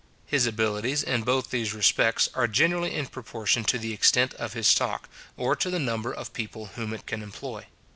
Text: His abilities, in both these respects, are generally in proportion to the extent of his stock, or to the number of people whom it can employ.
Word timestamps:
His 0.25 0.47
abilities, 0.47 1.03
in 1.03 1.21
both 1.21 1.51
these 1.51 1.75
respects, 1.75 2.27
are 2.33 2.47
generally 2.47 2.95
in 2.95 3.05
proportion 3.05 3.63
to 3.65 3.77
the 3.77 3.93
extent 3.93 4.33
of 4.33 4.53
his 4.53 4.65
stock, 4.65 5.07
or 5.37 5.55
to 5.57 5.69
the 5.69 5.77
number 5.77 6.11
of 6.11 6.33
people 6.33 6.71
whom 6.73 6.91
it 6.91 7.05
can 7.05 7.21
employ. 7.21 7.67